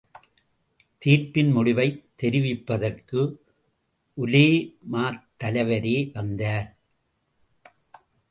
தீர்ப்பின் 1.05 1.51
முடிவைத் 1.51 1.99
தெரிவிப்பதற்கு 2.21 3.19
உலேமாத்தலைவரே 4.17 6.11
வந்தார். 6.13 6.77